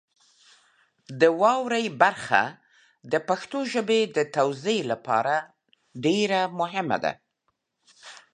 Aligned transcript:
د 1.21 1.21
واورئ 1.41 1.85
برخه 2.01 2.43
د 3.11 3.13
پښتو 3.29 3.59
ژبې 3.73 3.99
د 4.15 4.17
توزیع 4.35 4.81
لپاره 4.91 5.35
ډېره 6.05 6.41
مهمه 6.59 6.97
ده. 7.03 7.13